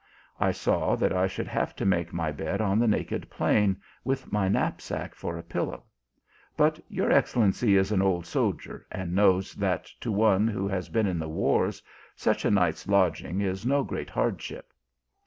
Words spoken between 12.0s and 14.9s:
such a night s lodging is no great hardship."